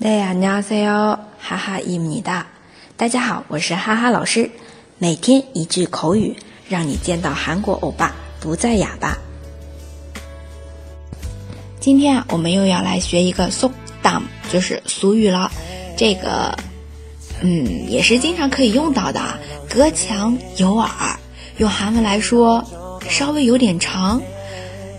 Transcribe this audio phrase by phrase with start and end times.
[0.00, 2.46] 大家好，哈哈伊米哒。
[2.96, 4.50] 大家好，我是哈哈老师。
[4.98, 6.36] 每天一句口语，
[6.68, 9.18] 让你见到韩国欧巴不再哑巴。
[11.80, 13.70] 今天啊，我们又要来学一个 so
[14.02, 15.50] dumb，就是俗语了。
[15.96, 16.56] 这个，
[17.40, 21.18] 嗯，也是经常可以用到的，隔墙有耳。
[21.58, 22.64] 用韩文来说，
[23.08, 24.20] 稍微有点长。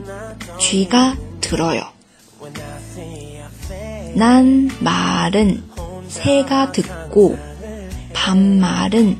[0.59, 1.83] 쥐가 들어요.
[4.15, 5.63] 난 말은
[6.07, 7.37] 새가 듣고
[8.13, 9.17] 반말은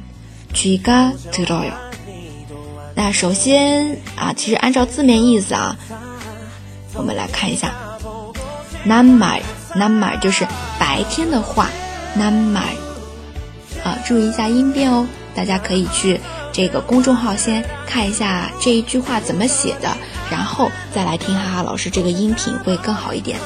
[0.54, 1.74] 쥐가 들어요.
[2.96, 5.76] 那首先啊，其实按照字面意思啊，
[6.94, 7.74] 我们来看一下，
[8.84, 9.42] 南말
[9.76, 10.46] 南말就是
[10.80, 11.70] 白天的话，
[12.14, 12.64] 南말
[13.84, 16.22] 啊，注意一下音变哦，大家可以去
[16.53, 19.97] 这个公众号先看一下这一句话怎么写的。
[20.31, 23.39] 然后再来听哈哈老师这个音频会更好一点。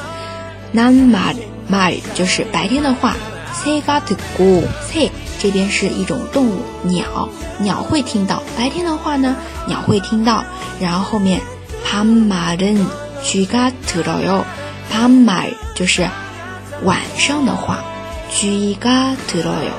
[0.71, 1.33] 南马
[1.67, 3.15] 马就是白天的话。
[3.55, 8.41] 塞嘎特古塞这边是一种动物鸟，鸟会听到。
[8.57, 9.35] 白天的话呢，
[9.67, 10.43] 鸟会听到。
[10.81, 11.39] 然后后面
[11.85, 12.85] 帕马人
[13.21, 14.43] 居嘎特罗哟，
[14.91, 15.43] 帕马
[15.75, 16.09] 就是
[16.83, 17.83] 晚上的话，
[18.31, 19.69] 居嘎特罗哟，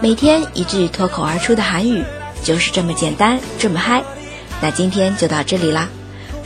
[0.00, 2.02] 每天一句脱口而出的韩语，
[2.42, 4.02] 就是这么简单，这么嗨。
[4.60, 5.88] 那今天就到这里啦，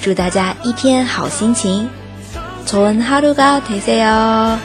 [0.01, 1.89] 祝大家一天好心情，
[2.67, 4.59] 从哈鲁高提塞哟。